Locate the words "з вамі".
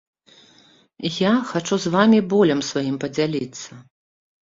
1.85-2.25